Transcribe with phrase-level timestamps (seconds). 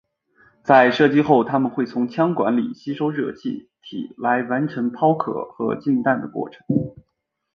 [0.63, 6.65] 在射击后它们会从枪管里吸收热气体来完成抛壳和进弹的过程。